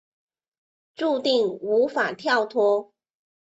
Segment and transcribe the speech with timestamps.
[0.95, 2.91] 注定无法跳脱